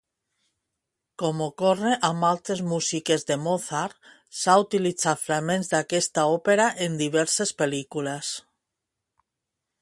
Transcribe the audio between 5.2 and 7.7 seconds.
fragments d'aquesta òpera en diverses